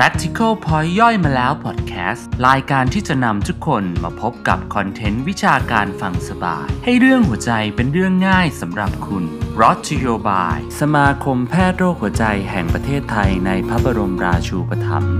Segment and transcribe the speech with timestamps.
[0.00, 9.24] Practical Point ย่อยมาแล้ว Podcast รายการที่จะนำทุกคนมาพบกับคอนเทนต์วิชาการฟังสบาย ให้เรื่องหัวใจเป็นเรื่องง่ายสำหรับคุณ
[9.60, 15.14] r o t to your by สมาคมแพทย์โรคหัวใจแห่งประเทศไทยในพระบรมราชูปถัมภ์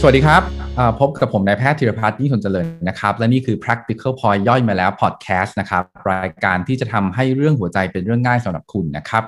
[0.00, 0.59] สวัสดีครับ
[1.00, 9.24] พบกับผมนายแพทย์ธีรพัฒน์ยิ่งทนเจริญนะครับ และนี่คือ practical point ย่อยมาแล้ว podcast นะครับ รายการที่จะทำให้เรื่องหัวใจเป็นเรื่องง่ายสำหรับคุณนะครับ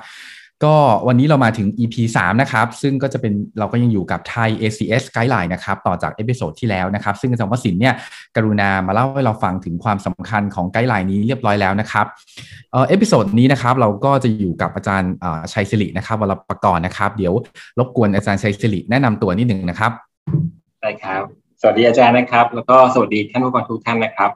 [0.65, 0.77] ก็
[1.09, 7.95] วันนี้เรามาถึง EP 3 นะครับ ซึ่งก็จะเป็นเราก็ยังอยู่กับไทย ACS Guideline นะครับ ต่อจาก episode ที่แล้วนะครับ ซึ่งอาจารย์วสินเนี่ย
[8.37, 12.07] กรุณามาเล่าให้เราฟังถึงความสำคัญของ guideline นี้เรียบร้อยแล้วนะครับ
[12.89, 15.13] episode นี้นะครับเราก็จะอยู่กับอาจารย์
[15.53, 17.33] ชัยศิรินะครับวรประกรณ์นะครับ เดี๋ยว
[17.79, 19.93] รบกวนอาจารย์ชัยศิริแนะนำตัวนิดหนึ่งนะครับ
[20.83, 21.25] ได้ครับ
[21.61, 24.31] สวัสดีอาจารย์นะครับ แล้วก็สวัสดีท่านผู้ฟังทุกท่านนะครับ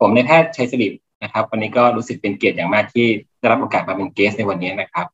[0.00, 0.88] ผมนายแพทย์ชัยศิริ
[1.22, 3.06] นะครับ วันนี้ก็รู้สึกเป็นเกียรติอย่างมากที่
[3.38, 5.06] ได้รับโอกาสมาเป็น guest ในวันนี้นะครับ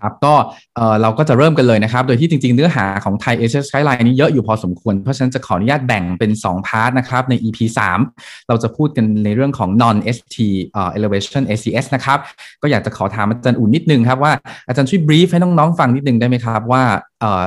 [0.00, 0.34] ครับก็
[0.76, 7.58] เอ่อเราก็จะเริ่มกันเลยนะครับ โดยที่จริง ๆ เนื้อหาของ Thai ACS guideline นี้เยอะอยู่พอสมควร เพราะฉะนั้นจะขออนุญาตแบ่งเป็น 2 part นะครับ ใน EP
[8.06, 10.36] 3 เราจะพูดกันในเรื่องของ non ST
[10.68, 12.18] เอ่อ elevation ACS นะครับ
[12.62, 14.32] ก็อยากจะขอถามอาจารย์อุ่นนิดนึงครับว่า
[14.68, 16.82] อาจารย์ช่วย brief ให้น้อง ๆ ฟังนิดนึงได้ไหมครับว่า
[17.20, 17.44] เอ่อ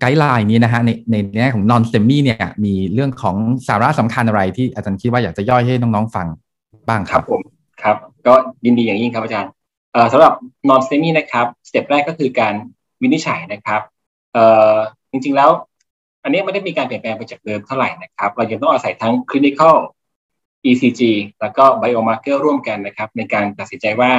[0.00, 3.36] guideline นี้นะฮะในในแง่ของ non STEMI เนี่ยมีเรื่องของ
[3.68, 6.26] สาระสำคัญอะไรที่อาจารย์คิดว่าอยากจะย่อยให้น้องๆฟัง
[6.88, 7.42] บ้างครับผม
[7.82, 7.96] ครับ
[8.26, 8.34] ก็
[8.64, 9.50] ยินดีอย่างยิ่งครับอาจารย์
[9.92, 10.32] เอ่อสำหรับ
[10.68, 12.54] non semi นะครับสเต็ปแรกก็คือการ
[13.02, 13.80] วินิจฉัยนะครับ
[14.32, 14.74] เอ่อ
[15.10, 15.50] จริงๆแล้ว
[16.22, 19.74] อันนี้ไม่ได้มีการเปลี่ยนแปลงไปจากเดิมเท่าไหร่นะครับ เรายังต้องอาศัยทั้ง clinical
[20.68, 21.02] ECG
[21.40, 24.10] แล้วก็ biomarker ร่วมกันนะครับ ในการตัดสินใจว่า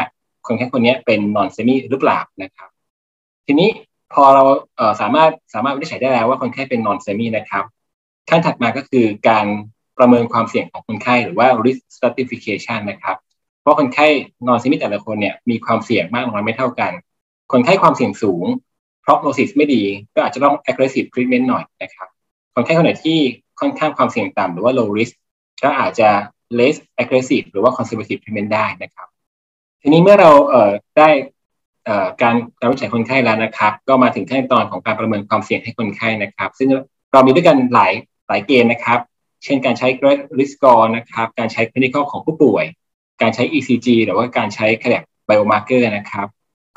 [0.45, 2.69] คนแค่คนนี้เป็น non semi หรือเปล่านะครับ
[3.45, 3.69] ทีนี้
[4.13, 4.44] พอเรา
[4.77, 7.63] เสามารถสามารถวินิจฉัยได้แล้วว่าคนไข้เป็น non STEMI นะครับ
[8.30, 9.45] ขั้นถัดมาก็คือการ
[9.97, 13.17] ประเมินความเสี่ยงของคนไข้หรือว่า risk stratification นะครับ
[13.61, 14.08] เพราะคนไข้
[14.47, 16.91] non STEMI แต่ละคนเนี่ยมีความเสี่ยงมากน้อยไม่เท่ากัน
[17.52, 18.45] คนไข้ความเสี่ยงสูง
[19.05, 19.83] prognosis ไม่ดี
[20.15, 22.08] ก็อาจจะต้อง aggressive treatment หน่อยนะครับ
[22.55, 23.20] คนไข้คนไหนที่
[23.60, 25.14] ค่อนข้างความเสี่ยงต่ำหรือว่า low risk
[25.64, 26.10] ก็อาจจะ
[26.60, 29.08] less aggressive หรือว่า conservative treatment ได้นะครับ
[29.81, 31.10] ทีนี้เมื่อเราเอ่อได้
[32.21, 36.70] การการวิจัยคนไข้แล้วนะครับ ก็มาถึงขั้นตอนของการประเมินความเสี่ยงให้คนไข้นะครับ ซึ่ง
[37.14, 37.93] เรามีด้วยกันหลาย
[38.27, 38.99] หลายเกณฑ์นะครับ
[39.43, 39.87] เช่นการใช้
[40.39, 42.65] risk score นะครับ การใช้ clinical ของผู้ป่วย
[43.21, 46.27] การใช้ ECG หรือว่าการใช้ cardiac biomarker นะครับ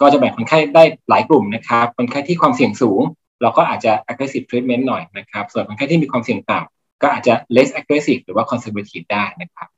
[0.01, 3.03] ก็จะแบ่งคนไข้ได้หลายกลุ่มนะครับ คนไข้ที่ความเสี่ยงสูง
[3.43, 9.69] เราก็อาจจะ aggressive treatment หน่อยนะครับ ส่วนคนไข้ที่มีความเสี่ยงต่ำก็อาจจะ less aggressive หรือว่า conservative ได้นะครับ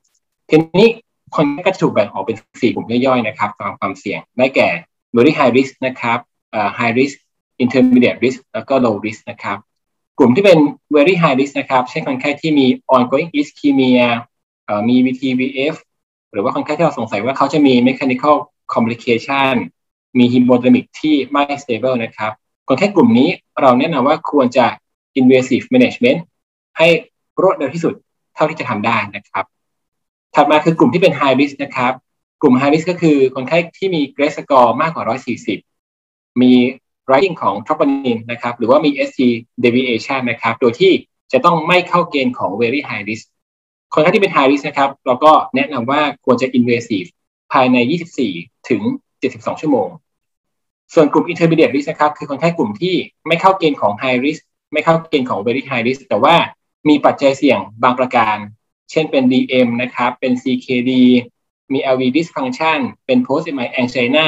[0.49, 0.89] ทีนี้
[1.35, 4.69] คนก็จะถูกแบ่งออกเป็น 4 กลุ่มย่อยๆนะครับตามความเสี่ยงได้แก่
[5.17, 6.19] very high risk นะครับ
[6.57, 7.15] uh, high risk
[7.63, 9.57] intermediate risk แล้วก็ low risk นะครับ
[10.17, 10.59] กลุ่มที่เป็น
[10.95, 12.65] very high risk นะครับเช่นคนไข้ที่มี
[12.95, 14.07] ongoing ischemia
[14.89, 15.75] มี VTVF
[16.31, 18.35] หรือว่าคนไข้ที่เราสงสัยว่าเขาจะมี mechanical
[18.73, 19.53] complication
[20.17, 22.31] มี hemodynamic ที่ไม่ stable นะครับ
[22.67, 23.29] คนไข้กลุ่มนี้
[23.61, 24.65] เราแนะนำว่าควรจะ
[25.19, 26.19] invasive management
[26.77, 26.87] ให้
[27.41, 27.93] รวดเร็วที่สุด
[28.35, 29.45] เท่าที่จะทำได้นะครับ
[30.35, 31.93] ถัดมาคือกลุ่มที่เป็น high risk นะครับ
[32.43, 35.05] กลุ่ม high risk ก็คือคนไข้ที่มี grade score มากกว่า
[35.71, 36.53] 140 มี
[37.07, 39.21] writing ของ troponin นะครับหรือว่ามี ST
[39.63, 40.91] deviation นะครับโดยที่
[41.31, 43.25] จะต้องไม่เข้าเกณฑ์ของ very high risk
[43.93, 47.07] คนไข้ที่เป็น high risk นะครับเราก็แนะนำว่าควรจะ invasive
[47.53, 47.77] ภายใน
[48.25, 48.81] 24 ถึง
[49.21, 49.89] 72 ชั่วโมง
[50.93, 52.95] ส่วนกลุ่ม intermediate risk นะครับคือคนไข้กลุ่มที่
[53.27, 54.41] ไม่เข้าเกณฑ์ของ high risk
[54.73, 56.35] ไม่เข้าเกณฑ์ของ very high risk แต่ว่า
[56.89, 58.37] มีปัจจัยเสี่ยงบางประการ
[58.91, 60.91] เช่นเป็น DM นะครับ เป็น CKD
[61.73, 64.27] มี LV dysfunction เป็น post MI angina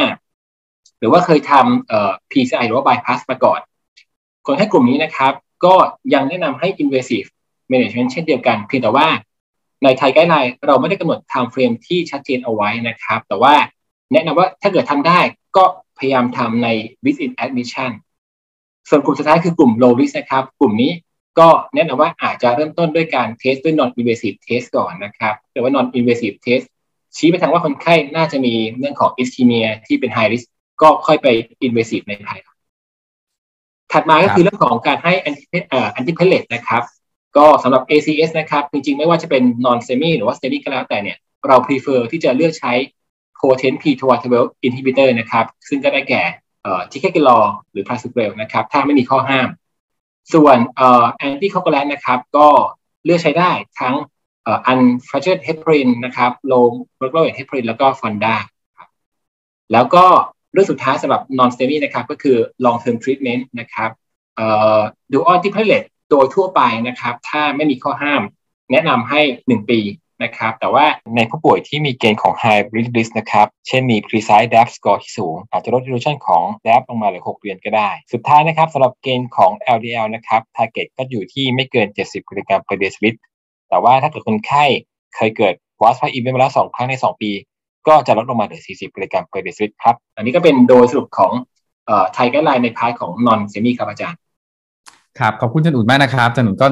[0.99, 3.59] หรือว่าเคยทำเอ่อ PCI หรือว่า bypass มาก่อน
[4.45, 5.33] คนไข้กลุ่มนี้นะครับ
[5.65, 5.75] ก็
[6.13, 7.27] ยังแนะนำให้ invasive
[7.71, 9.07] management เช่นเดียวกันเพียงแต่ว่า
[9.83, 13.53] ในไทยไกด์ไลน์เราไม่ได้กำหนด time frame ที่ชัดเจนเอาไว้นะครับ แต่ว่า
[14.11, 15.19] แนะนำว่าถ้าเกิดทำได้
[15.57, 15.63] ก็
[15.97, 16.67] พยายามทำใน
[17.03, 17.91] within admission
[18.89, 20.91] ส่วนกลุ่มสุดท้ายคือกลุ่ม low risk นะครับ กลุ่มนี้
[21.39, 26.65] ก็แนะนำว่าอาจจะเริ่มต้นด้วยการเทสด้วย non invasive test ก่อนนะครับหรือว่า non invasive test
[27.17, 30.45] ชี้ไปทางว่าคนไข้น่าจะมีเรื่องของ ischemia ที่เป็น high risk
[30.81, 31.27] ก็ค่อยไป
[31.65, 32.57] invasive ในภายหลัง
[33.91, 35.13] ถัดมาก็คือเรื่องของการให้
[35.99, 36.83] antiplatelet นะครับ
[37.37, 41.17] ก็สำหรับ ACS นะครับ จริงๆ ไม่ว่าจะเป็น non semi หรือว่า semi ก็แล้วแต่เนี่ย
[41.47, 42.73] เรา prefer ที่จะเลือกใช้
[43.39, 44.35] potent P2Y12
[44.67, 46.23] inhibitor นะครับ ซึ่งก็ได้แก่
[46.65, 47.39] ticagrelor
[47.71, 49.49] หรือ prasugrel นะครับ ถ้าไม่มีข้อห้าม
[50.33, 52.47] ส่วน anticoagulant นะครับ ก็
[53.05, 53.95] เลือกใช้ได้ทั้ง
[54.67, 58.35] unfractionated heparin นะครับ low molecular weight heparin แล้วก็ fonda
[58.77, 58.89] ครับ
[59.71, 60.05] แล้วก็
[60.53, 63.89] เรื่องสุดท้ายสำหรับ non STEMI นะครับก็คือ long term treatment นะครับ
[65.11, 68.21] dual antiplatelet โดยทั่วไปนะครับ ถ้าไม่มีข้อห้าม
[68.71, 69.79] แนะนำให้ 1 ปี
[70.23, 72.63] นะครับ แต่ว่าในผู้ป่วยที่มีเกณฑ์ของ high
[72.95, 79.51] risk นะครับ เช่นมี precise DAP score ที่สูง อาจจะลด resolution ของ DAP ลงมาเหลือ 6 เดือนก็ได้ สุดท้ายนะครับสำหรับเกณฑ์ของ
[79.75, 83.23] LDL นะครับ target ก็อยู่ที่ไม่เกิน 70มิลลิกรัม per deciliter
[83.75, 84.63] แต่ว่าถ้าเกิดคนไข้
[85.15, 87.31] เคยเกิด was p a event มาแล้วสองครั้งใน 2 ปี
[87.87, 91.31] ก็จะลดลงมาเหลือ 40 มิลลิกรัมเปอร์เดซิลิตรครับ อันนี้ก็เป็นโดยสรุปของ
[92.13, 94.19] Thai guideline ใน part ของ non STEMI ครับอาจารย์
[95.19, 96.67] ครับขอบคุณอาจารย์อุ่นมากนะครับอาจารย์อุ่นก็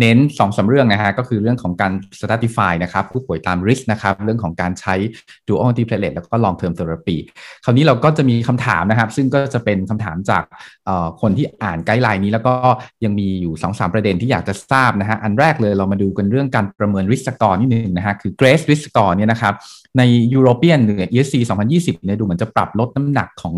[0.00, 4.94] เน้น 2-3 เรื่องนะฮะก็คือเรื่องของการ stratify นะครับผู้ป่วยตาม risk นะครับเรื่องของการใช้
[5.46, 7.16] dual antiplatelet แล้วก็ long term therapy
[7.64, 10.42] คราวนี้เราก็จะมีคำถามนะครับ ซึ่งก็จะเป็นคำถามจาก
[11.20, 12.54] คนที่อ่าน guideline นี้ แล้วก็
[13.04, 19.54] ยังมีอยู่2อสประเด็นที่อยากจะทราบนะฮะอันแรกเลยเรามาดูกันเรื่องการประเมิน risk score นิดนึงนะฮะคือ GRACE risk score เนี่ยนะครับ
[19.98, 20.02] ใน
[20.34, 21.34] European หรือ ESC
[21.70, 23.54] 2020เนี่ยดูเหมือนจะปรับลดน้ำหนักของ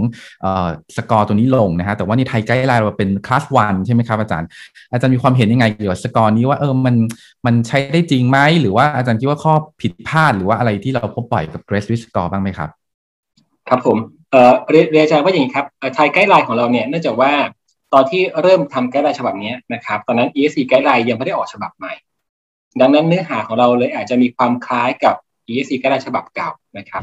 [0.96, 4.48] สกอร์ตัวนี้ลงนะฮะแต่ว่าในไทย guideline เราเป็น class one ใช่ไหมครับอาจารย์
[4.92, 6.96] อาจารย์มีความเห็นยังไงเกี่ยวกับสกอร์นี้ว่าเออมัน
[7.46, 12.68] มันใช้ได้จริงไหมหรือว่าอาจารย์คิดว่าข้อผิดพลาดหรือว่าอะไรที่เราพบบ่อยกับ Grace Risk Score บ้างไหมครับ
[13.68, 13.98] ครับผม
[14.30, 17.32] เอ่อเรียนอาจารย์ว่าอย่างนี้ครับไทย guideline ของเราเนี่ยเนื่องจากว่า
[17.92, 21.92] ตอนที่เริ่มทำ guideline ฉบับนี้นะครับตอนนั้น ESC ไกด์ไลน์ยังไม่ได้ออกฉบับใหม่
[22.80, 25.14] ดังนั้นเนื้อหาของเราเลยอาจจะมีความคล้ายกับ
[25.48, 27.02] ESC ก็ได้ฉบับเก่านะครับ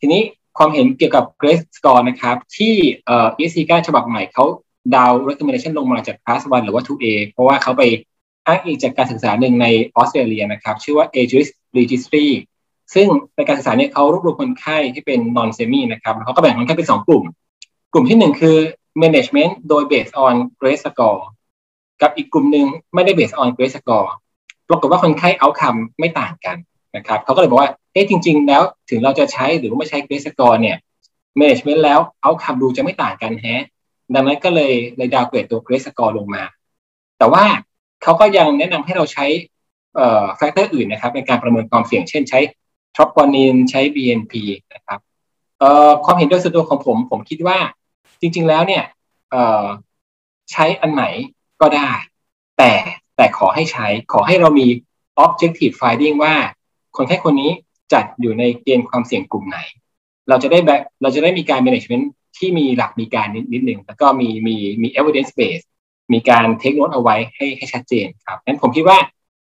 [0.00, 0.22] ทีนี้
[0.58, 2.74] ความเห็นเกี่ยวกับ Grace Score นะครับ ที่
[3.06, 4.44] เอ่อ ESC ก็ได้ฉบับใหม่เขา
[4.94, 7.82] ดาว recommendation ลงมาจาก class 1 หรือว่า 2A เพราะว่าเขาไป
[8.46, 9.66] อ้างอิงจากการศึกษาหนึ่งใน
[9.96, 12.26] ออสเตรเลียนะครับ ชื่อว่า Age Risk Registry
[12.94, 13.06] ซึ่ง
[13.36, 17.24] ในการศึกษาเนี่ยเขารวบรวมคนไข้ที่เป็น non semi นะครับเขาก็แบ่งคนไข้เป็นสองกลุ่ม
[17.92, 18.56] กลุ่มที่หนึ่งคือ
[19.02, 21.20] management โดย based on Grace Score
[22.02, 24.08] กับอีกกลุ่มหนึ่งไม่ได้ based on Grace Score
[24.68, 26.56] ปรากฏว่าคนไข้ outcome ไม่ต่างกัน
[26.96, 30.76] นะครับเขาก็เลยบอกว่าเอ๊ะจริง ๆ แล้วถึงเราจะใช้หรือไม่ใช้ Grace Score เนี่ย
[31.40, 33.64] management แล้วเอาคำดูจะไม่ต่างกันแฮะ
[34.14, 36.42] ดังนั้นก็เลยเลย downgrade ตัว Grace Score ลงมา
[37.18, 37.44] แต่ว่า
[38.02, 39.26] เขาก็ยังแนะนำให้เราใช้
[40.36, 42.40] factor อื่นนะครับในการประเมินความเสี่ยง เช่นใช้
[42.94, 44.32] troponin ใช้ BNP
[44.74, 44.98] นะครับ
[46.04, 47.58] ความเห็นโดยส่วนตัวของผม ผมคิดว่า
[48.20, 48.84] จริง ๆ แล้วเนี่ย
[50.52, 51.04] ใช้อันไหน
[51.60, 51.90] ก็ได้
[52.58, 52.72] แต่
[53.16, 54.66] แต่ขอให้ใช้ขอให้เรามี
[55.24, 56.34] objective finding ว่า
[56.96, 57.50] คนไข้คนนี้
[57.92, 59.58] จัดอยู่ในเกณฑ์ความเสี่ยงกลุ่มไหน
[60.28, 62.04] เราจะได้แบบเราจะได้มีการ management
[62.40, 65.64] ที่มีหลักมีการนิดนิดหนึ่งแล้วก็มีมีมี evidence base
[66.12, 68.98] มีการเทคโน e เอาไว้ให้ให้ชัดเจนครับงั้นผมคิดว่า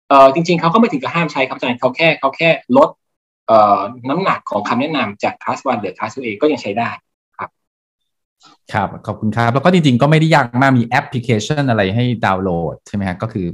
[0.09, 2.89] เออจริง ๆเขาก็ไม่ถึงกับห้ามใช้ครับอาจารย์เขาแค่เขาแค่ลด
[3.47, 6.91] เอ่อน้ำหนักของคำแนะนำจาก class 1เหลือ class 2A ก็ยังใช้ได้
[8.75, 13.47] ครับขอบคุณครับ แล้วก็จริงๆ ก็ไม่ได้ยากมากมีแอปพลิเคชันอะไรให้ดาวน์โหลดใช่ไหมฮะก็คือ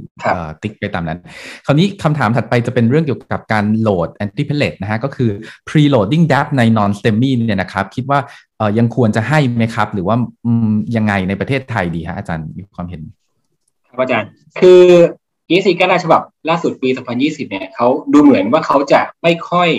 [0.61, 1.19] ติ๊กไปตามนั้น
[1.65, 5.31] คราวนี้คำถามถัดไปจะเป็นเรื่องเกี่ยวกับการโหลด anti pellet นะฮะก็คือ
[5.69, 8.44] preloading DAP ใน non STEMI เนี่ยนะครับ คิดว่าเออ
[8.77, 10.15] ยังควรจะให้ไหมครับ หรือว่า
[10.95, 13.01] ยังไงในประเทศไทยดีฮะอาจารย์มีความเห็น
[13.87, 14.29] ครับอาจารย์
[14.59, 14.81] คือ
[15.51, 19.69] EC กระดาษฉบับล่าสุดปี 2020 เนี่ยเขาดูเหมือนว่าเขาจะไม่ค่อย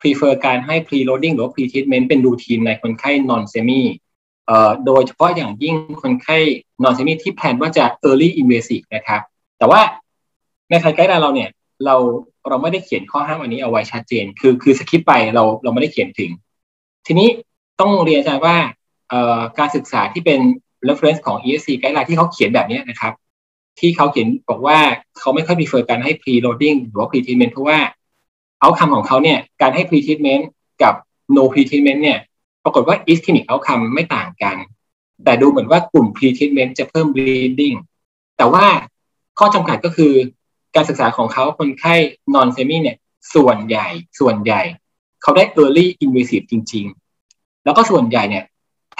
[0.00, 3.82] prefer การให้ preloading หรือ pre treatment เป็นรูทีนในคนไข้ non semi
[4.86, 6.36] โดยเฉพาะอย่างยิ่งคนไข้
[6.82, 9.20] นอนเซมิที่แพลนว่าจะ early invasive นะครับ
[9.58, 9.80] แต่ว่า
[10.70, 11.50] ในไทยไกด์เราเนี่ย
[11.84, 11.96] เรา
[12.48, 16.30] เราไม่ได้เขียนข้อห้ามอันนี้เอาไว้ชัดเจน คือคือสคริปต์ไปเราเราไม่ได้เขียนถึง
[17.06, 17.28] ทีนี้
[17.80, 18.56] ต้องเรียนอาจารย์ว่า
[19.58, 20.40] การศึกษาที่เป็น
[20.88, 23.12] reference ของ ESC ไกด์ไลน์ที่เขาเขียนแบบนี้นะครับ
[23.78, 24.78] ที่เขาเขียนบอกว่า
[25.18, 27.78] เขาไม่ค่อย prefer การให้ pre loading หรือว่า pre treatment เพราะว่า
[28.60, 30.42] เอาคำของเขาเนี่ยการให้ pre treatment
[30.82, 30.94] กับ
[31.36, 32.18] no pre treatment เนี่ย
[32.64, 34.56] ปรากฏว่า ischemic outcome ไม่ต่างกัน
[35.24, 37.76] แต่ดูเหมือนว่ากลุ่ม pre-treatment จะเพิ่ม bleeding
[38.36, 38.66] แต่ว่า
[39.38, 40.12] ข้อจำกัดก็คือ
[40.76, 41.94] การศึกษาของเขาคนไข้
[42.34, 42.96] non semi เนี่ย
[43.34, 43.86] ส่วนใหญ่
[44.18, 44.62] ส่วนใหญ่
[45.22, 46.86] เขาได้ early invasive จริง
[47.64, 48.44] แล้วก็ส่วนใหญ่เนี่ย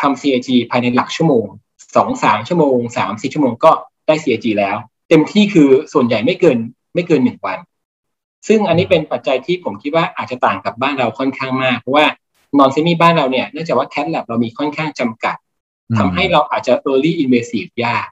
[0.01, 1.47] ทำ CAG ภายในหลักชั่วโมง
[1.97, 3.73] สองสามชั่วโมงสามสี่ชั่วโมงก็
[4.07, 4.77] ได้ CAG แล้ว
[5.09, 6.59] เต็มที่คือส่วนใหญ่ไม่เกิน
[6.95, 7.59] ไม่เกินหนึ่งวัน
[8.49, 12.07] ซึ่งอันนี้เป็นปัจจัยที่ผมคิดว่าอาจจะต่างกับบ้านเราค่อนข้างมาก เพราะว่า
[12.59, 15.37] นอนเซมีบ้านเราเนี่ยเนื่องจากว่าแคทแลบเรามีค่อนข้างจำกัด
[15.99, 18.07] ทำให้เราอาจจะ early invasive ยาก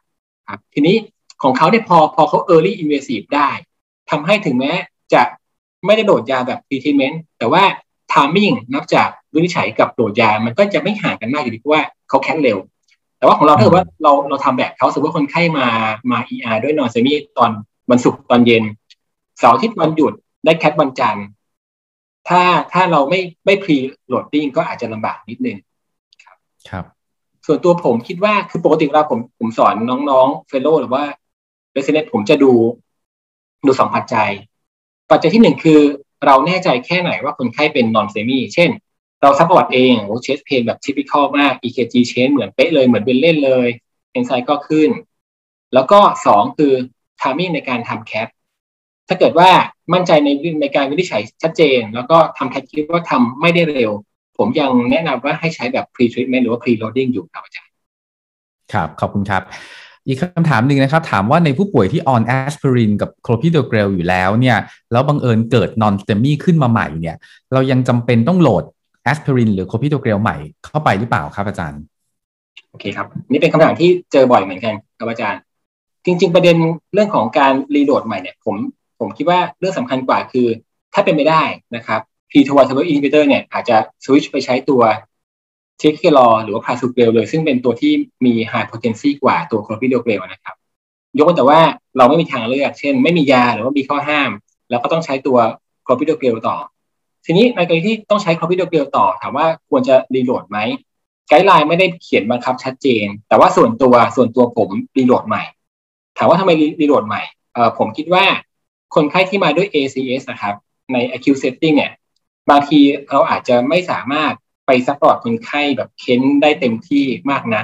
[0.49, 0.97] ครับทีนี้
[1.43, 3.51] ของเขาเนี่ยพอพอเขา early invasive ได้
[4.11, 4.73] ทำให้ถึงแม้
[5.15, 5.23] จะ
[5.87, 7.65] ไม่ได้โหลดยาแบบ pre treatment แต่ว่า
[8.13, 12.59] timing นับจากวินิจฉัยกับโหลดยา มันก็จะไม่ห่างกันมากอยู่ดีเพราะว่าเขา cath เร็ว
[13.19, 15.67] แต่ว่าของเราถ้าเกิดว่าเราเราทำแบบเขาสมมติว่าคนไข้มา
[16.11, 17.51] มา ER ด้วย non-STEMI ตอน
[17.91, 18.65] วันศุกร์ตอนเย็น
[19.39, 20.13] เสาร์อาทิตย์วันหยุด
[20.45, 21.27] ได้ cath วันจันทร์
[22.29, 25.57] ถ้าถ้าเราไม่ไม่ preloading ก็อาจจะลำบากนิดนึง
[26.25, 26.37] ครับ
[26.69, 26.85] ครับ
[27.47, 29.75] ส่วนตัวผมคิดว่าคือปกติเวลาผมผมสอน
[30.11, 31.05] น้องๆ fellow หรือว่า
[31.73, 32.53] resident ผมจะดู
[33.67, 34.31] ดูสองปัจจัย
[35.11, 35.81] ปัจจัยที่หนึ่งคือ
[36.27, 38.71] เราแน่ใจแค่ไหนว่าคนไข้เป็น non-STEMI เช่น
[39.23, 43.69] เราซักประวัติเองโอ้ chest pain แบบ typical มาก EKG change เหมือนเป๊ะเลยเหมือนเป็นเล่นเลย
[44.13, 44.91] เอนไซม์ก็ขึ้น
[45.75, 46.73] แล้วก็สองคือ
[47.21, 48.29] timing ในการทำ cath
[49.09, 49.51] ถ้าเกิดว่า
[49.93, 50.29] มั่นใจใน
[50.61, 53.93] ในการวินิจฉัยชัดเจน แล้วก็ทำ cath คิดว่าทำไม่ได้เร็ว
[54.39, 57.73] ผมยังแนะนำว่าให้ใช้แบบ pre treatment หรือว่า pre loading อยู่ครับอาจารย์
[58.73, 59.43] ครับ ขอบคุณครับ
[60.09, 64.59] อีกคำถามหนึ่งนะครับ ถามว่าในผู้ป่วยที่ on แอสไพรินกับ clopidogrel อยู่แล้วเนี่ย
[64.93, 67.17] แล้วบังเอิญเกิด non-STEMI ขึ้นมาใหม่เนี่ย
[67.53, 68.65] เรายังจำเป็นต้อง load
[69.05, 71.81] แอสไพรินหรือ clopidogrel ใหม่เข้าไปหรือเปล่าครับอาจารย์
[72.71, 75.41] โอเคครับ นี่เป็นคำถามที่เจอบ่อยเหมือนกันครับอาจารย์
[76.05, 76.57] จริง ๆ ประเด็น
[76.95, 78.57] เรื่องของการ reload ใหม่เนี่ยผม
[78.99, 80.47] ผมคิดว่าเรื่องสำคัญกว่าคือ
[80.95, 81.43] ถ้าเป็นไปได้
[81.77, 82.01] นะครับ
[82.31, 84.83] p ีทวาร์ r อินฮิบิเตอร์เนี่ยอาจจะสวิตช์ไปใช้ตัว
[85.79, 87.93] ticagrelor หรือว่า prasugrel เลย ซึ่งเป็นตัวที่
[88.25, 90.55] มี high potency กว่าตัว clopidogrel นะครับ
[91.19, 91.61] ยกเว้นแต่ว่า
[91.97, 94.31] เราไม่มีทางเลือก เช่น ไม่มียาหรือว่ามีข้อห้าม
[94.71, 95.39] แล้วก็ต้องใช้ตัว
[95.83, 96.57] clopidogrel ต่อ
[97.25, 100.59] ทีนี้ในกรณีที่ต้องใช้ clopidogrel ต่อ ถามว่าควรจะ reload ไหม
[101.29, 104.69] guideline ไม่ได้เขียนบังคับชัดเจน แต่ว่าส่วนตัวส่วนตัวผม
[104.99, 105.43] reload ใหม่
[106.19, 106.51] ถามว่าทำไม
[106.81, 107.23] reload ใหม่
[107.55, 108.25] เออผมคิดว่า
[108.95, 110.55] คนไข้ที่มาด้วย ACS นะครับ
[110.93, 111.93] ใน acute setting เนี่ย
[112.51, 112.81] บางที
[113.11, 114.33] เราอาจจะไม่สามารถ
[114.69, 117.63] ไป support คนไข้แบบเค้นได้เต็มที่มากนะ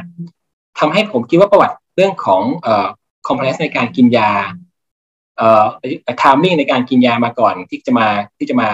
[0.79, 2.87] ทำให้ผมคิดว่าประวัติเรื่องของเอ่อ
[3.27, 4.31] compliance ในการกินยา
[5.37, 5.65] เอ่อ
[6.23, 8.07] timing ในการกินยามาก่อนที่จะมา
[8.39, 8.69] ที่จะมา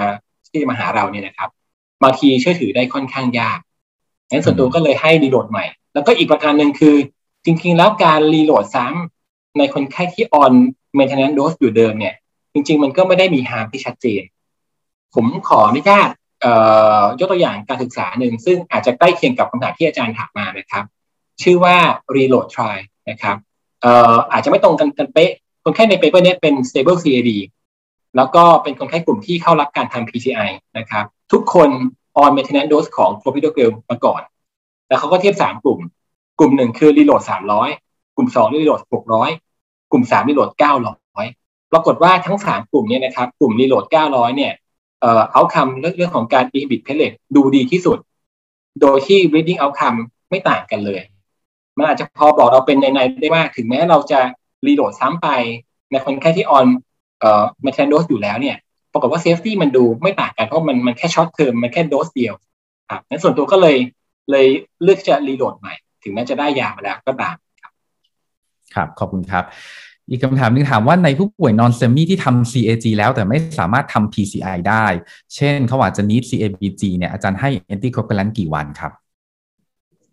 [0.50, 1.50] ที่จะมาหาเราเนี่ยนะครับ
[2.02, 3.58] บางทีเชื่อถือได้ค่อนข้างยาก
[4.30, 6.96] งั้นส่วนตัวก็เลยให้ reload ใหม่ แล้วก็อีกประการหนึ่งคือ
[7.44, 10.52] จริง ๆ แล้วการ reload ซ้ำในคนไข้ที่ on
[10.98, 12.14] maintenance dose อยู่เดิมเนี่ย
[12.52, 14.22] จริง ๆ มันก็ไม่ได้มี harm ที่ชัดเจน
[15.14, 16.10] ผมขออนุญาต
[17.18, 20.84] ยกตัวอย่างการศึกษาหนึ่งซึ่งอาจจะใกล้เคียงกับคำถามที่อาจารย์ถามมานะครับ
[21.42, 21.76] ชื่อว่า
[22.16, 22.76] reload trial
[23.10, 23.36] นะครับ
[24.32, 25.30] อาจจะไม่ตรงกันกันเป๊ะ
[25.64, 27.30] คนไข้ใน paper นี้เป็น stable CAD
[28.16, 31.70] แล้วก็เป็นคนไข้กลุ่มที่เข้ารับการทำ PCI นะครับ ทุกคน
[32.22, 34.22] on maintenance dose ของ clopidogrel มาก่อน
[34.88, 35.78] แล้วเขาก็เทียบ 3 กลุ่ม
[36.38, 37.22] กลุ่มหนึ่งคือ reload
[37.68, 40.50] 300 กลุ่ม 2 reload 600 กลุ่ม 3 reload
[41.12, 44.52] 900 ปรากฏว่าทั้ง 3 กลุ่มเนี้นะครับ กลุ่ม reload 900 เนี่ย
[45.00, 47.98] เอ่อ outcome เรื่องเรื่องของการ inhibit platelet ดูดีที่สุด
[48.80, 49.98] โดยที่ bleeding outcome
[50.30, 51.02] ไม่ต่างกันเลย
[51.78, 54.20] มันอาจจะพอบอกเราเป็นนัยนัยได้ว่าถึงแม้เราจะ
[54.66, 55.28] reload ซ้ำไป
[55.90, 56.66] ในคนไข้ที่ on
[57.20, 58.56] เอ่อ maintenance dose อยู่แล้วเนี่ย
[58.92, 62.34] ปรากฏว่า safety มันดูไม่ต่างกันเพราะมันมันแค่ short term มันแค่โดสเดียว
[62.90, 63.76] ครับนั้นส่วนตัวก็เลย
[64.30, 64.46] เลย
[64.82, 67.36] เลือกจะรีโหลดใหม่ ถึงแม้จะได้ยามาแล้วก็ตาม
[68.74, 69.44] ครับ ขอบคุณครับ
[70.10, 74.86] อีกคำถามนึงถามว่าในผู้ป่วยนอนเซมี่ที่ทำ CAG แล้วแต่ไม่สามารถทำ PCI ได้
[75.34, 78.92] เช่นเขาอาจจะ need CABG เนี่ยอาจารย์ให้ anticoagulant กี่วันครับ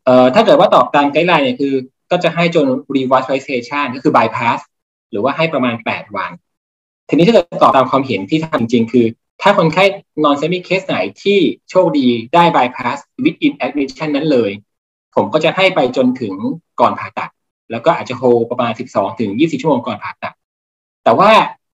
[0.05, 1.73] เอ่อถ้าเกิดว่าตอบตามไกด์ไลน์เนี่ยคือ
[2.11, 4.59] ก็จะให้จน revascularization ก็คือ bypass
[5.11, 6.31] หรือว่าให้ประมาณ 8 วัน
[7.09, 9.05] ทีนี้ถ้าเกิดตอบตามความเห็นที่ทำจริงคือ
[9.41, 9.83] ถ้าคนไข้
[10.23, 11.39] non-STEMI เคสไหนที่
[11.69, 14.51] โชคดีได้ bypass within admission นั้นเลย
[15.15, 16.33] ผมก็จะให้ไปจนถึง
[16.79, 17.29] ก่อนผ่าตัด
[17.71, 20.33] แล้วก็อาจจะโฮประมาณ 12 ถึง 20 ชั่วโมงก่อนผ่าตัด
[21.03, 21.31] แต่ว่า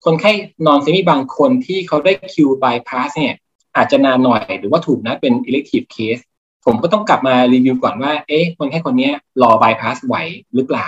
[0.04, 0.32] คนไข้
[0.66, 3.34] non-STEMI บางคนที่เขาได้คิวบายพาสเนี่ย
[3.76, 6.22] อาจจะนานหน่อยหรือว่าถูกนัดเป็น elective case
[6.64, 9.10] ผมก็ต้องกลับมารีวิวก่อนว่า เอ๊ะ คนไข้คนนี้
[9.42, 10.14] รอบายพาสไหว
[10.54, 10.86] หรือเปล่า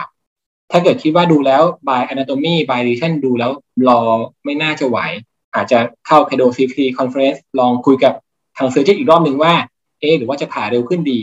[0.70, 3.52] ถ้าเกิดคิดว่าดูแล้ว by anatomy by lesion ดูแล้ว
[3.88, 4.00] รอ
[4.44, 4.98] ไม่น่าจะไหว
[5.54, 8.12] อาจจะเข้า pedo CT conference ลองคุยกับ
[8.56, 9.54] ทาง surgeon อีกรอบหนึ่งว่า
[10.00, 11.20] เอ๊ะ หรือว่าจะผ่าเร็วขึ้นดี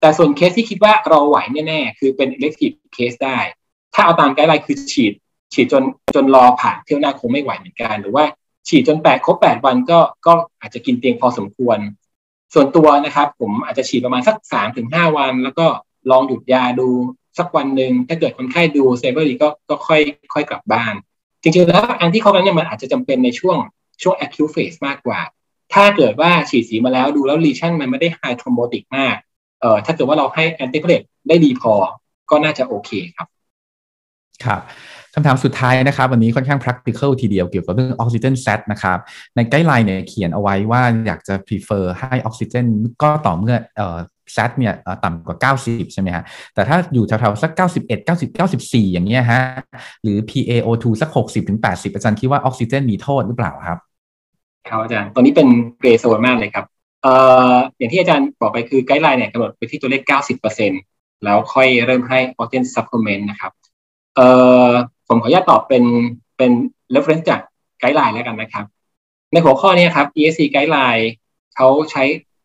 [0.00, 3.38] แต่ส่วนเคสที่คิดว่าเราไหวแน่ๆ คือเป็น elective case ได้
[3.94, 5.12] ถ้าเอาตาม guideline คือฉีด
[5.52, 5.82] ฉีดจน
[6.14, 8.24] จนรอผ่าเที่ยวหน้าคงไม่ไหวเหมือนกัน หรือว่า
[8.68, 11.78] ฉีดจนแปดครบแปดวันก็ก็อาจจะกินเตียงพอสมควร
[12.54, 15.66] ส่วนตัวนะครับ ผมอาจจะฉีดประมาณสักสามถึงห้าวัน แล้วก็
[16.10, 16.88] ลองหยุดยาดู
[17.38, 20.00] สักวันหนึ่งถ้าเกิดคนไข้ดู stable ดีก็ก็ค่อย
[20.34, 20.94] ค่อยกลับบ้าน
[21.42, 23.56] จริงๆแล้วอันที่เขานั้นเนี่ยมันอาจจะจำเป็นในช่วง
[24.02, 25.20] ช่วง acute phase มากกว่า
[25.74, 29.16] ถ้าเกิดว่าฉีดสีมาแล้วดูแล้ว lesion มันไม่ได้ high thrombotic มาก
[29.60, 31.72] เอ่อถ้าเกิดว่าเราให้ antiplatelet ได้ดีพอ
[32.30, 33.28] ก็น่าจะโอเคครับ
[34.44, 34.60] ครับ
[35.14, 38.98] คำถามสุดท้ายนะครับ วันนี้ค่อนข้าง practical ทีเดียวเกี่ยวกับเรื่องออกซิเจน sat นะครับ
[39.36, 42.66] ใน guideline เนี่ยเขียนเอาไว้ว่าอยากจะ prefer ให้ออกซิเจน
[43.02, 43.98] ก็ต่อเมื่อเอ่อ
[44.34, 44.74] sat เนี่ย
[45.04, 46.24] ต่ำกว่า 90 ใช่ไหมฮะ
[46.54, 49.42] แต่ถ้าอยู่แถวๆสัก 91 90 94 อย่างเงี้ยฮะ
[50.02, 53.78] หรือ PaO2 สัก 60ถึง80 อาจารย์คิดว่าออกซิเจนมีโทษหรือเปล่าครับ
[54.68, 56.64] ครับอาจารย์ตอนนี้เป็น gray zone มากเลยครับ
[57.02, 57.14] เอ่
[57.52, 60.02] ออย่างที่อาจารย์บอกไปคือ guideline เนี่ยกำหนดไปที่ตัวเลข
[60.62, 63.52] 90%แล้วค่อยเริ่มให้ oxygen supplement นะครับ
[64.16, 64.28] เอ่
[64.66, 64.68] อ
[65.08, 65.84] ผมขออนุญาตตอบเป็น
[66.36, 66.52] เป็น
[66.94, 67.40] reference จาก
[67.80, 68.64] guideline แล้วกันนะครับ
[69.32, 71.08] ในหัวข้อนี้ครับ ESC ไกด์ไลน์
[71.56, 72.02] เขาใช้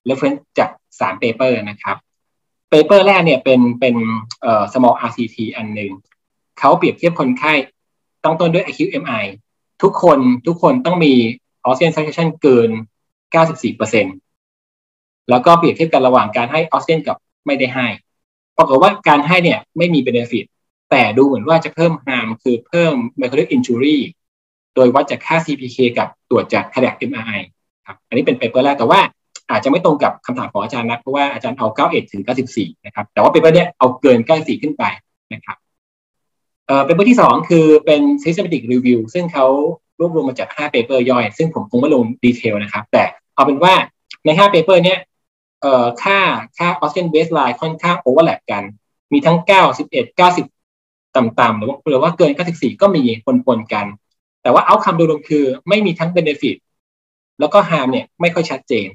[0.10, 0.70] reference จาก
[1.00, 1.98] 3 paper นะครับ
[2.72, 3.96] paper แรกเนี่ยเป็นเป็น
[4.42, 5.92] เอ่อ small RCT อันหนึ่ง
[6.60, 7.54] เขาเปรียบเทียบคนไข้
[8.24, 9.26] ตั้งต้นด้วย acute MI
[9.84, 11.14] ทุกคนทุกคนต้องมี
[11.68, 12.70] oxygen saturation เกิน
[13.44, 14.25] 94%
[15.30, 17.88] แล้วก็เปรียบเทียบกันระหว่างการให้ออกซิเจนกับไม่ได้ให้
[18.58, 20.46] ปรากฏว่าการให้เนี่ยไม่มี benefit
[20.92, 24.02] แต่ดูเหมือนว่าจะเพิ่ม harm คือเพิ่ม myocardial injury
[24.76, 27.42] โดยวัดจากค่า CPK กับตรวจจาก cardiac MRI
[27.88, 29.00] ครับอันนี้เป็น paper แรกแต่ว่า
[29.52, 34.84] อาจจะไม่ตรงกับคำถามของอาจารย์นะเพราะว่าอาจารย์เอา 91 ถึง 94 นะครับ แต่ว่า paper เนี้ยเอาเกิน 94 ขึ้นไป
[35.34, 35.58] นะครับ
[36.68, 39.46] เอ่อ paper ที่สองคือเป็น systematic review ซึ่งเขา
[40.00, 43.04] รวบรวมมาจาก 5 paper ย่อย ซึ่งผมคงไม่ลง detail นะครับ แต่
[43.36, 43.74] เอาเป็นว่า
[44.26, 44.98] ใน 5 paper เนี้ย
[45.66, 46.20] เอ่อค่า
[46.58, 48.64] ค่า oxygen baseline ค่อนข้าง overlap กัน
[49.14, 53.86] มีทั้ง9 11 90 ต่ำๆหรือว่าหรือว่าเกิน 94 ก็มีปนๆกัน
[54.42, 56.56] แต่ว่า outcome โดยรวมคือไม่มีทั้ง benefit
[57.40, 58.88] แล้วก็ harm เนี่ยไม่ค่อยชัดเจน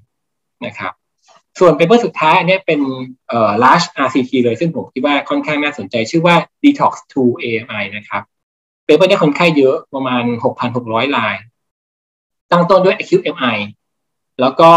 [0.67, 0.93] นะครับ
[1.59, 2.81] ส่วน paper สุดท้ายอันนี้เป็น
[3.29, 8.23] เอ่อ large RCT เลยซึ่งผมคิดว่าค่อนข้างน่าสนใจชื่อว่า DETO2X AMI นะครับ
[8.85, 10.25] paper นี้คนไข้เยอะประมาณ
[10.71, 11.35] 6,600ราย
[12.53, 13.59] ตั้งต้นด้วย acute MI
[14.41, 14.71] แล้วก็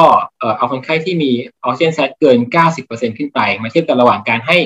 [0.57, 1.31] เอาคนไข้ที่มี
[1.63, 2.37] ออกซิเจน sat เกิน
[2.77, 4.57] 90%ขึ้นไป มาเทียบกันระหว่างการให้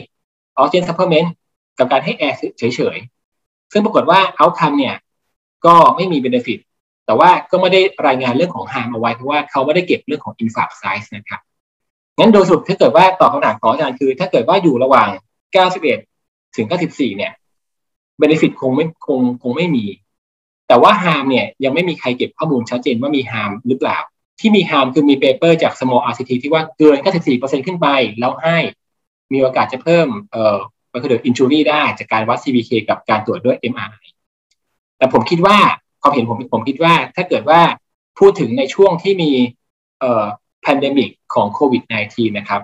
[0.58, 1.34] ออกซิเจน supplement
[1.80, 4.96] กับการให้แอร์เฉยๆ ซึ่งปรากฏว่า outcome เนี่ย
[5.66, 6.60] ก็ไม่มี benefit
[7.06, 11.42] แต่ว่าก็ไม่ได้รายงานเรื่องของ harm เอาไว้ เพราะว่าเขาไม่ได้เก็บเรื่องของ infarct size นะครับ
[12.20, 15.10] งั้นโดยสรุปถ้าเกิดว่าตอบคำถามของอาจารย์คือ ถ้าเกิดว่าอยู่ระหว่าง
[15.82, 17.32] 91 ถึง 94 เนี่ย
[18.22, 19.86] benefit คงไม่คงคงไม่มี
[20.68, 23.98] แต่ว่า harm เนี่ยยังไม่มีใครเก็บข้อมูลชัดเจนว่ามี harm หรือเปล่า
[24.40, 26.98] ที่มี harm คือมี paper จาก small RCT ที่ว่าเกิน
[27.32, 27.88] 94%ขึ้นไป
[28.20, 28.58] แล้วให้
[29.34, 30.58] มีโอกาสจะเพิ่มเอ่อ
[30.92, 34.08] มันคือเดือด injury ได้จากการวัด CBK กับการตรวจด้วย MRI
[34.98, 35.58] แต่ผมคิดว่า
[36.02, 37.62] ความเห็นผมผมคิดว่า ถ้าเกิดว่า
[38.20, 39.32] พูดถึงในช่วงที่มี
[40.00, 40.26] เอ่อ
[40.66, 42.62] pandemic ของโควิด -19 นะครับ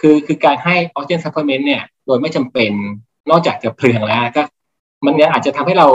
[0.00, 2.72] คือคือการให้ออกซิเจนซัพพลเมนต์เนี่ย โดยไม่จำเป็น
[3.30, 4.42] นอกจากจะเปลืองแล้วก็
[5.04, 5.88] มันเนี่ยอาจจะทำให้เรา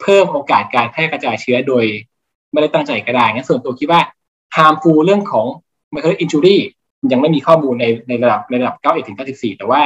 [0.00, 1.84] เพิ่มโอกาสการแพร่กระจายเชื้อโดย
[2.52, 4.00] ไม่ได้ตั้งใจก็ได้งั้นส่วนตัวคิดว่า
[4.56, 5.46] harmful เรื่องของ
[5.94, 6.56] micro injury
[7.12, 9.80] ยังไม่มีข้อมูลในในระดับในระดับ91ถึง94 แต่ว่า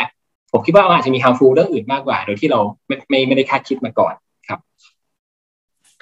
[0.52, 4.14] ผมคิดว่ามันอาจจะมี harmful เรื่องอื่นมากกว่า โดยที่เราไม่ไม่ไม่ได้คาดคิดมาก่อน
[4.49, 4.58] ครับ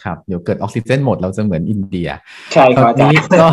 [0.03, 2.09] ครับ เดี๋ยวเกิดออกซิเจนหมดเราจะเหมือนอินเดีย
[2.53, 3.47] ใช่ครับอาจารนี้ย์ก็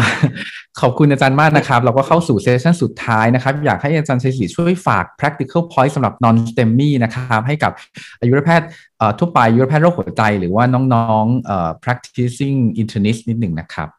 [0.82, 7.72] ขอบคุณอาจารย์มากนะครับ เราก็เข้าสู่เซสชันสุดท้ายนะครับ อยากให้อาจารย์ชัยศรีช่วยฝาก practical point สำหรับ non STEMI นะครับ ให้กับ
[8.20, 13.90] อายุรแพทย์เอ่อทั่วไปอายุรแพทย์โรคหัวใจ หรือว่าน้องๆเอ่อ practicing internist นิดหนึ่งนะครับ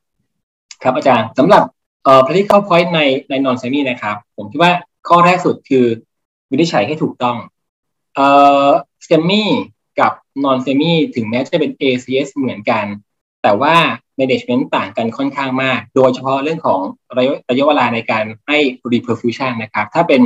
[0.83, 1.63] ครับอาจารย์สำหรับ
[2.05, 4.73] เอ่อ practical point ในใน non semi นะครับ ผมคิดว่า
[5.09, 5.87] ข้อแรกสุดคือ
[6.51, 7.37] วินิจฉัยให้ถูกต้อง
[8.15, 8.27] เอ่
[8.67, 8.69] อ
[9.09, 9.43] semi
[10.01, 10.13] กับ
[10.45, 12.85] non semi ถึงแม้จะเป็น ACS เหมือนกัน
[13.43, 13.75] แต่ว่า
[14.19, 16.81] management ต่างกันค่อนข้างมาก โดยเฉพาะเรื่องของ
[17.17, 18.59] ระยะระยะเวลาในการให้
[18.93, 20.21] reperfusion นะครับ ถ้าเป็น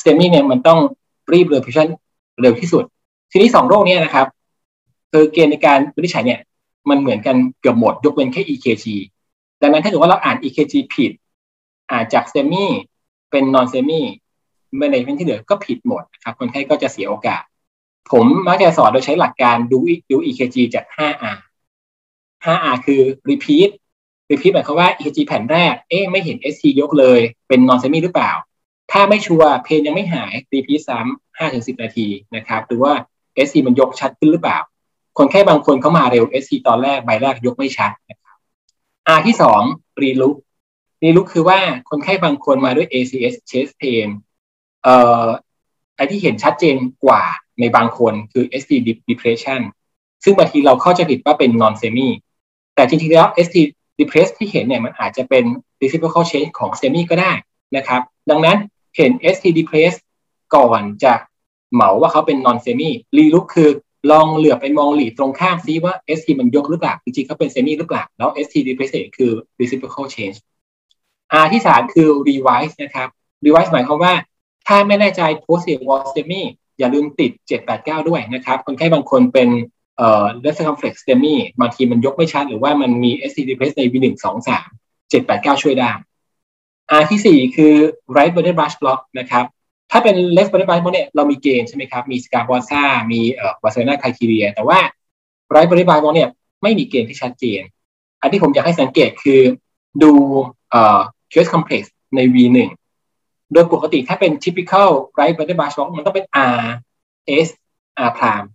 [0.00, 0.80] STEMI เนี่ยมันต้อง
[1.32, 1.88] รีบ reperfusion
[2.40, 2.84] เร็วที่สุด
[3.30, 4.26] ทีนี้สองโรคเนี้นะครับ
[5.12, 6.40] คือเกณฑ์ในการวินิจฉัยเนี่ย
[6.90, 8.86] มันเหมือนกันเกือบหมดยกเว้นแค่ EKG
[9.62, 11.12] ดังนั้นถ้าเกิดว่าเราอ่าน EKG ผิด
[11.90, 12.66] อ่านจาก STEMI
[13.30, 14.02] เป็น non STEMI
[14.80, 17.42] management ที่เหลือก็ผิดหมดนะครับคนไข้ก็จะเสียโอกาส
[18.10, 19.78] ผมมักจะสอนโดยใช้หลักการดู
[20.10, 21.38] ดู EKG จาก 5R
[22.44, 23.70] 5R คือ repeat
[24.30, 28.32] repeat หมายความว่า EKG แผ่นแรก เอ๊ะไม่เห็น ST ยกเลย เป็น non semi หรือเปล่า
[28.92, 32.92] ถ้าไม่ชัวร์เพนยังไม่หาย repeat ซ้ำ5ถึง10นาทีนะครับหรือว่า
[33.46, 34.58] ST มันยกชัดขึ้นหรือเปล่า
[35.18, 37.90] คนไข้บางคนเขามาเร็ว ST ตอนแรกใบแรกยกไม่ชัด
[39.06, 39.62] นะครับ R ที่สอง
[40.02, 40.36] relook
[41.02, 44.08] relook คือว่าคนไข้บางคนมาด้วย ACS chest pain
[44.82, 45.26] เอ่อ
[45.96, 47.22] ไอที่เห็นชัดเจนกว่า
[47.60, 48.72] ในบางคนคือ ST
[49.10, 49.60] depression
[50.24, 52.08] ซึ่งบางทีเราเข้าใจผิดว่าเป็น non semi
[52.74, 53.56] แต่จริงๆแล้ว ST
[53.98, 55.44] depress ที่เห็นเนี่ยมันอาจจะเป็น
[55.82, 57.32] reciprocal change ของ semi ก็ได้
[57.76, 58.58] นะครับ ดังนั้น
[58.96, 59.92] เห็น ST depress
[60.54, 61.14] ก่อนจะ
[61.74, 63.70] เหมาว่าเขาเป็น non semi relook คือ
[64.10, 70.36] ลองเหลือบไปมองหลีตรงข้ามซิว่า ST มันยกหรือเปล่า จริงๆเขาเป็น semi หรือเปล่า แล้ว ST depress คือ reciprocal change
[71.42, 73.08] R ที่สามคือ revise นะครับ
[73.44, 74.14] revise หมายความว่า
[74.66, 76.42] ถ้าไม่แน่ใจ positive wall semi
[76.78, 77.30] อย่าลืมติด
[77.70, 79.48] 789 ด้วยนะครับ คนไข้บางคนเป็น
[79.96, 85.90] เอ่อ left circumflex semi บางทีมันยกไม่ชัด หรือว่ามันมี ST depress ใน V1 2 3 789 ช่วยได้
[87.00, 87.74] R ที่4คือ
[88.16, 89.44] right body brush block นะครับ
[89.92, 94.78] ถ้าเป็น left body brush block เนี่ยเรามีเกณฑ์ใช่ไหมครับมี Scarbosa มีเอ่อ Barcelona criteria แต่ว่า
[95.54, 96.28] right body brush block เนี่ย
[96.62, 97.60] ไม่มีเกณฑ์ที่ชัดเจน
[98.20, 99.40] อันที่ผมอยากให้สังเกตคือ
[100.02, 100.12] ดู
[100.70, 101.00] เอ่อ
[101.32, 101.82] case complex
[102.16, 102.58] ใน V1
[103.52, 106.26] โดยปกติถ้าเป็น typical right body bar shock มันต้องเป็น
[106.58, 106.62] R
[107.46, 107.48] S
[108.08, 108.46] R prime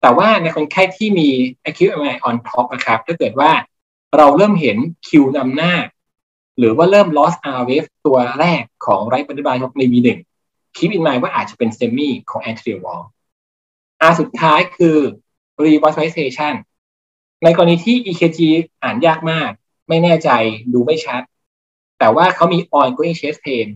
[0.00, 1.28] แต่ว่าในคนไข้ที่มี
[1.68, 3.50] acute MI on top นะครับ ถ้าเกิดว่า
[4.16, 4.76] เราเริ่มเห็น
[5.08, 5.74] คิวนำหน้า
[6.58, 10.18] หรือว่าเริ่ม loss R wave ตัวแรกของ right body bar shock ใน V1
[10.76, 13.02] keep in mind ว่าอาจจะเป็น semi ของ anterior wall
[14.10, 14.96] R สุดท้ายคือ
[15.64, 16.54] revascularization
[17.44, 18.40] ในกรณีที่ EKG
[18.82, 19.50] อ่านยากมาก
[19.88, 20.30] ไม่แน่ใจ
[20.72, 21.22] ดูไม่ชัด
[21.98, 23.68] แต่ว่าเขามี ongoing chest pain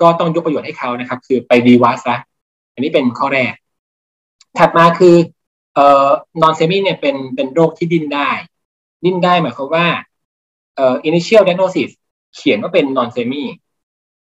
[0.00, 2.16] ก็ต้องยกประโยชน์ให้เขานะครับ คือไปรีวัสซะ
[2.72, 3.54] อันนี้เป็นข้อแรก
[4.58, 5.16] ถัดมาคือ
[5.74, 6.08] เอ่อ
[6.40, 8.30] นอนเซมิเนี่ยเป็นเป็นโรคที่ดิ้นได้
[9.04, 9.86] ดิ้นได้หมายความว่า
[10.76, 11.90] เอ่อ initial diagnosis
[12.34, 13.44] เขียนว่าเป็น non semi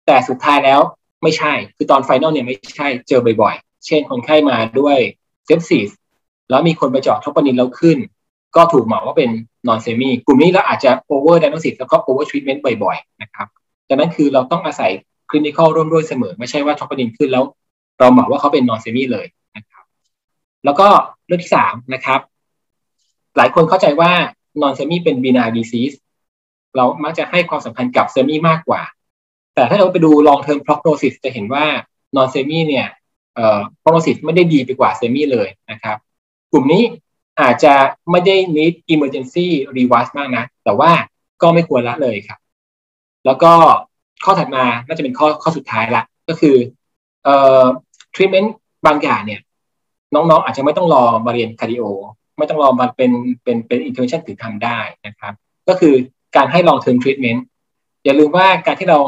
[0.07, 0.81] แต่สุดท้ายแล้ว
[1.25, 4.99] ไม่ใช่ คือตอน final เนี่ยไม่ใช่เจอบ่อยๆ เช่นคนไข้มาด้วย
[5.47, 5.89] เซปซิส
[6.51, 7.99] แล้วมีคนไปเจาะท็อปนินแล้วขึ้น
[8.57, 9.31] ก็ถูกหมอว่าเป็น
[9.69, 13.49] non semi กลุ่มนี้เราอาจจะ over diagnosis แล้วก็ over treatment บ่อยๆนะครับ
[13.89, 14.91] ดังนั้นคือเราต้องอาศัย
[15.31, 17.45] clinical ร่วมด้วยเสมอ ไม่ใช่ว่าท็อปนินขึ้นแล้ว
[17.99, 19.85] เราหมอว่าเขาเป็น non semi เลยนะครับ
[20.65, 20.89] แล้วก็
[21.27, 22.21] เรื่องที่สามนะครับ
[23.37, 24.13] หลายคนเข้าใจว่า
[24.63, 25.97] non semi เป็น benign disease
[26.77, 28.83] เรามักจะให้ความสำคัญกับ semi มากกว่า
[29.55, 31.65] แต่ถ้าเราไปดู long term prognosis จะเห็นว่า
[32.17, 32.87] non semi เนี่ย
[33.35, 35.97] เอ่อ prognosis ไม่ได้ดีไปกว่า semi เลยนะครับ
[36.53, 36.83] กลุ่มนี้
[37.41, 37.75] อาจจะ
[38.11, 40.91] ไม่ได้ need emergency revasc มากนะ แต่ว่า
[41.43, 42.39] ก็ไม่ควรละเลยครับ
[43.27, 43.53] แล้วก็
[44.25, 46.57] ข้อถัดมาน่าจะเป็นข้อข้อสุดท้ายละ ก็คือ
[47.25, 47.65] เอ่อ
[48.15, 48.49] treatment
[48.87, 49.41] บางอย่างเนี่ย
[50.15, 51.85] น้องๆอาจจะไม่ต้องรอมาเรียน cardio
[52.39, 53.11] ไม่ต้องรอมาเป็น
[53.43, 55.33] เป็นเป็น intervention ถึงทำได้นะครับ
[55.69, 55.95] ก็คือ
[56.37, 57.41] การให้ long term treatment
[58.05, 58.99] อย่าลืมว่าการที่เรา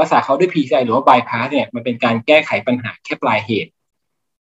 [0.00, 3.70] รักษาเขาด้วย PCI หรือว่า bypass เนี่ยมันเป็นการแก้ไขปัญหาแค่ปลายเหตุ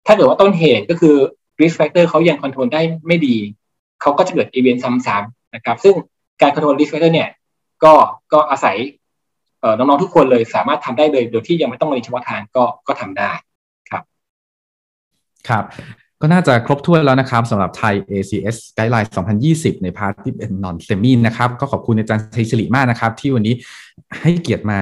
[0.06, 1.16] ถ้าเกิดว่าต้นเหตุก็คือ
[1.62, 3.38] risk factor เขายัง control ได้ไม่ดี
[4.02, 5.94] เขาก็จะเกิด event ซ้ำๆนะครับ ซึ่ง
[6.42, 7.30] การ control risk factor เนี่ย
[7.84, 7.94] ก็
[8.34, 8.78] ก็อาศัย
[9.60, 13.32] เอ่อน้องๆทุกคนเลยสามารถทำได้เลยโดยที่ยังไม่ต้องมาเรียนเฉพาะทางก็ก็ทำได้
[13.90, 14.04] ครับ
[15.48, 15.66] ครับ
[16.22, 19.10] ก็น่าจะครบถ้วนแล้วนะครับสำหรับไทย ACS Guideline
[19.46, 23.54] 2020 ใน part ที่เป็น non-STEMI นะครับ ก็ขอบคุณอาจารย์ชัยศิริมากนะครับ ที่วันนี้
[24.22, 24.80] ให้เกียรติมา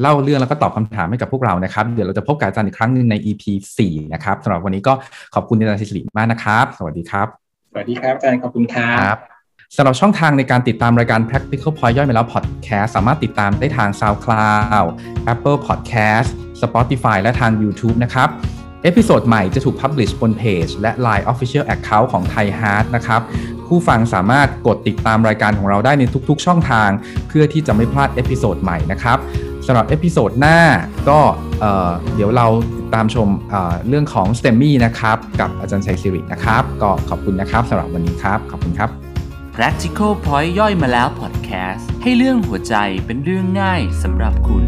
[0.00, 3.42] เล่าเรื่องแล้วก็ตอบคำถามให้กับพวกเรานะครับ เดี๋ยวเราจะพบกับอาจารย์อีกครั้งหนึ่งใน EP
[3.82, 4.92] 4 นะครับสำหรับวันนี้ก็
[5.34, 7.26] ขอบคุณอาจารย์ชัยศิริมากนะครับ สวัสดีครับ
[7.72, 9.16] สวัสดีครับอาจารย์ขอบคุณครับ
[9.76, 14.88] สำหรับช่องทางในการติดตามรายการ Practical Point ย่อยมาแล้ว Podcast สามารถติดตามได้ทาง SoundCloud
[15.32, 16.28] Apple Podcast
[16.62, 18.30] Spotify และทาง YouTube นะครับ
[18.82, 23.20] episode ใหม่จะถูก Publish บนเพจและ Line Official Account ของ Thai Heart นะครับ
[23.68, 26.88] ผู้ฟังสามารถกดติดตามรายการของเราได้ในทุกๆ ช่องทาง
[27.28, 29.18] เพื่อที่จะไม่พลาด episode ใหม่นะครับ
[29.66, 30.58] สำหรับ episode หน้า
[31.08, 31.62] ก็
[32.14, 32.46] เดี๋ยวเรา
[32.94, 38.90] ตามชมเรื่องของ STEMI นะครับ กับอาจารย์ชัยศิรินะครับ ก็ขอบคุณนะครับสำหรับวันนี้ครับ ขอบคุณครับ
[39.56, 42.74] Practical Point ย่อยมาแล้ว Podcast ให้เรื่องหัวใจ
[43.06, 44.64] เป็นเรื่องง่ายสำหรับคุณ